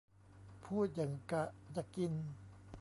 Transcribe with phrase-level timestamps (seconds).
[0.65, 1.43] พูดหยั่งกะ
[1.75, 2.13] จะกิน